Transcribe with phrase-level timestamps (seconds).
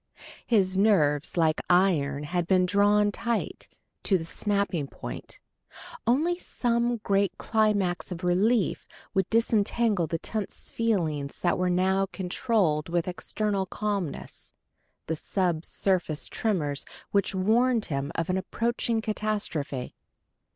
[0.47, 3.67] His nerves, like iron, had been drawn tight
[4.01, 5.39] to the snapping point:
[6.07, 12.89] only some great climax of relief would disentangle the tense feelings which he now controlled
[12.89, 14.53] with external calmness,
[15.07, 19.93] and sub surface tremors which warned him of an approaching catastrophe.